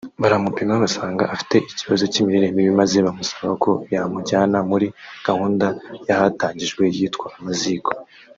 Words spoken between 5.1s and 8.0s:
gahunda yahatangijwe yitwa “Amaziko”